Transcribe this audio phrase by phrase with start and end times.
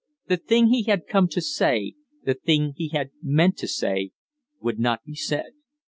[0.29, 1.93] The thing he had come to say
[2.23, 4.13] the thing he had meant to say
[4.59, 5.51] would not be said.